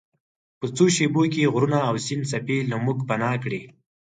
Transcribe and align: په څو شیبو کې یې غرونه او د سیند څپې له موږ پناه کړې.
په 0.59 0.65
څو 0.75 0.85
شیبو 0.95 1.21
کې 1.31 1.39
یې 1.43 1.51
غرونه 1.53 1.77
او 1.87 1.93
د 1.97 1.99
سیند 2.05 2.23
څپې 2.31 2.57
له 2.71 2.75
موږ 2.85 2.97
پناه 3.09 3.35
کړې. 3.43 3.61